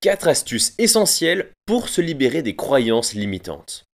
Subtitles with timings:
[0.00, 3.84] 4 astuces essentielles pour se libérer des croyances limitantes.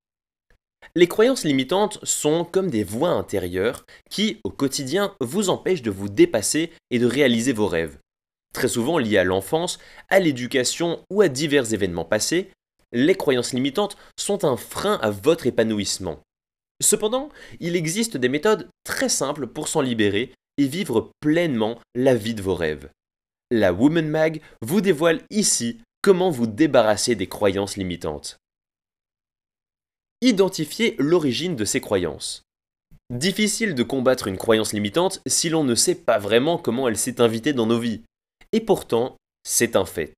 [0.94, 6.10] Les croyances limitantes sont comme des voix intérieures qui, au quotidien, vous empêchent de vous
[6.10, 7.98] dépasser et de réaliser vos rêves.
[8.52, 9.78] Très souvent liées à l'enfance,
[10.10, 12.50] à l'éducation ou à divers événements passés,
[12.92, 16.20] les croyances limitantes sont un frein à votre épanouissement.
[16.82, 17.30] Cependant,
[17.60, 22.42] il existe des méthodes très simples pour s'en libérer et vivre pleinement la vie de
[22.42, 22.90] vos rêves.
[23.50, 28.36] La Woman Mag vous dévoile ici comment vous débarrasser des croyances limitantes?
[30.20, 32.42] Identifier l'origine de ces croyances.
[33.08, 37.22] Difficile de combattre une croyance limitante si l'on ne sait pas vraiment comment elle s'est
[37.22, 38.02] invitée dans nos vies.
[38.52, 40.12] Et pourtant, c'est un fait.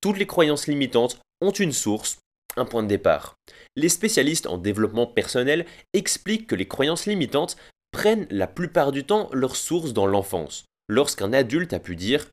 [0.00, 2.18] Toutes les croyances limitantes ont une source,
[2.56, 3.34] un point de départ.
[3.74, 7.56] Les spécialistes en développement personnel expliquent que les croyances limitantes
[7.90, 12.28] prennent la plupart du temps leur source dans l'enfance, lorsqu'un adulte a pu dire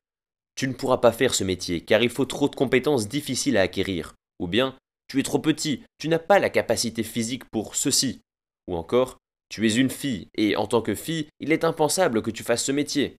[0.54, 3.62] Tu ne pourras pas faire ce métier car il faut trop de compétences difficiles à
[3.62, 4.76] acquérir, ou bien
[5.08, 8.20] Tu es trop petit, tu n'as pas la capacité physique pour ceci,
[8.68, 12.30] ou encore Tu es une fille et en tant que fille, il est impensable que
[12.30, 13.16] tu fasses ce métier.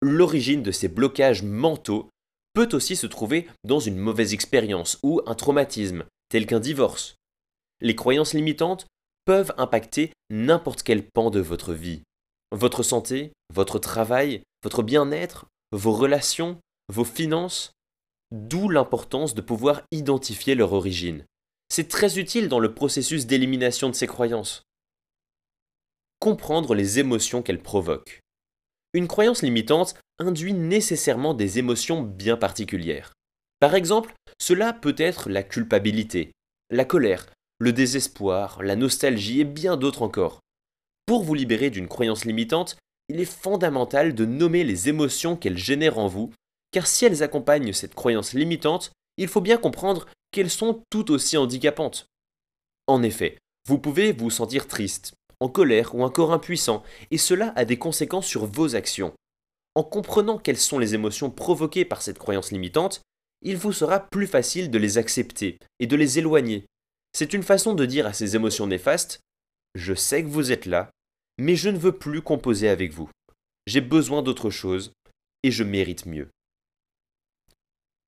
[0.00, 2.08] L'origine de ces blocages mentaux
[2.54, 7.16] peut aussi se trouver dans une mauvaise expérience ou un traumatisme, tel qu'un divorce.
[7.80, 8.86] Les croyances limitantes
[9.24, 12.02] peuvent impacter n'importe quel pan de votre vie.
[12.50, 16.60] Votre santé, votre travail, votre bien-être, vos relations,
[16.92, 17.72] vos finances,
[18.30, 21.24] d'où l'importance de pouvoir identifier leur origine.
[21.70, 24.62] C'est très utile dans le processus d'élimination de ces croyances.
[26.20, 28.20] Comprendre les émotions qu'elles provoquent.
[28.92, 33.14] Une croyance limitante induit nécessairement des émotions bien particulières.
[33.58, 36.32] Par exemple, cela peut être la culpabilité,
[36.68, 37.26] la colère,
[37.58, 40.40] le désespoir, la nostalgie et bien d'autres encore.
[41.06, 42.76] Pour vous libérer d'une croyance limitante,
[43.12, 46.32] il est fondamental de nommer les émotions qu'elles génèrent en vous,
[46.70, 51.36] car si elles accompagnent cette croyance limitante, il faut bien comprendre qu'elles sont tout aussi
[51.36, 52.06] handicapantes.
[52.86, 53.36] En effet,
[53.68, 58.26] vous pouvez vous sentir triste, en colère ou encore impuissant, et cela a des conséquences
[58.26, 59.12] sur vos actions.
[59.74, 63.02] En comprenant quelles sont les émotions provoquées par cette croyance limitante,
[63.42, 66.64] il vous sera plus facile de les accepter et de les éloigner.
[67.12, 69.20] C'est une façon de dire à ces émotions néfastes
[69.74, 70.90] Je sais que vous êtes là,
[71.38, 73.10] mais je ne veux plus composer avec vous.
[73.66, 74.92] J'ai besoin d'autre chose
[75.42, 76.28] et je mérite mieux.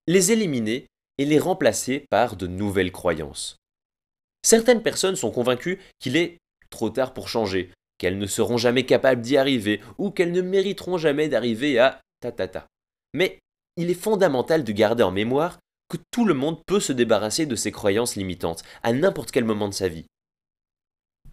[0.07, 0.87] Les éliminer
[1.19, 3.57] et les remplacer par de nouvelles croyances.
[4.43, 6.39] Certaines personnes sont convaincues qu'il est
[6.71, 10.99] trop tard pour changer, qu'elles ne seront jamais capables d'y arriver ou qu'elles ne mériteront
[10.99, 12.67] jamais d'arriver à ta ta ta.
[13.15, 13.39] Mais
[13.77, 15.59] il est fondamental de garder en mémoire
[15.89, 19.69] que tout le monde peut se débarrasser de ses croyances limitantes à n'importe quel moment
[19.69, 20.07] de sa vie.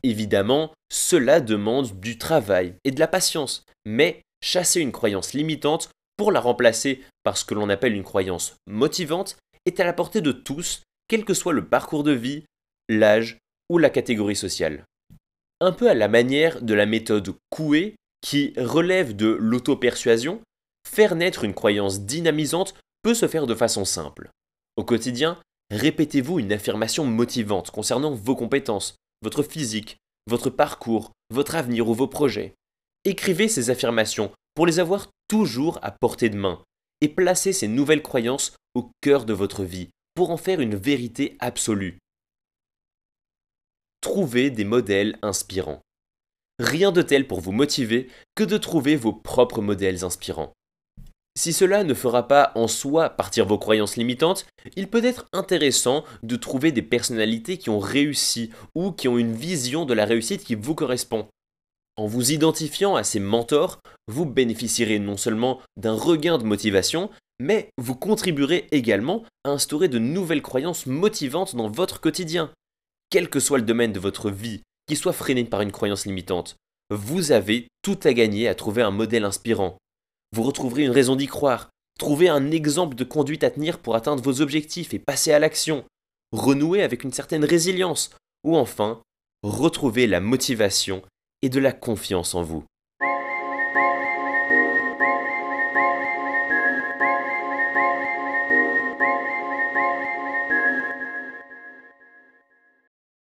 [0.04, 6.32] Évidemment, cela demande du travail et de la patience, mais chasser une croyance limitante pour
[6.32, 10.32] la remplacer par ce que l'on appelle une croyance motivante est à la portée de
[10.32, 12.44] tous, quel que soit le parcours de vie,
[12.90, 13.38] l'âge
[13.70, 14.86] ou la catégorie sociale.
[15.60, 20.42] Un peu à la manière de la méthode Coué qui relève de l'auto-persuasion,
[20.88, 24.30] faire naître une croyance dynamisante peut se faire de façon simple.
[24.76, 25.40] Au quotidien,
[25.72, 32.08] répétez-vous une affirmation motivante concernant vos compétences, votre physique, votre parcours, votre avenir ou vos
[32.08, 32.54] projets.
[33.06, 36.62] Écrivez ces affirmations pour les avoir toujours à portée de main
[37.02, 41.36] et placez ces nouvelles croyances au cœur de votre vie pour en faire une vérité
[41.40, 41.98] absolue.
[44.02, 45.82] Trouvez des modèles inspirants.
[46.60, 50.54] Rien de tel pour vous motiver que de trouver vos propres modèles inspirants.
[51.38, 56.04] Si cela ne fera pas en soi partir vos croyances limitantes, il peut être intéressant
[56.24, 60.44] de trouver des personnalités qui ont réussi ou qui ont une vision de la réussite
[60.44, 61.28] qui vous correspond.
[61.98, 67.10] En vous identifiant à ces mentors, vous bénéficierez non seulement d'un regain de motivation,
[67.40, 72.52] mais vous contribuerez également à instaurer de nouvelles croyances motivantes dans votre quotidien
[73.12, 76.56] quel que soit le domaine de votre vie, qui soit freiné par une croyance limitante,
[76.90, 79.78] vous avez tout à gagner à trouver un modèle inspirant.
[80.34, 81.70] Vous retrouverez une raison d'y croire,
[82.00, 85.84] trouver un exemple de conduite à tenir pour atteindre vos objectifs et passer à l'action,
[86.32, 88.12] renouer avec une certaine résilience,
[88.44, 89.02] ou enfin,
[89.44, 91.02] retrouver la motivation
[91.42, 92.64] et de la confiance en vous.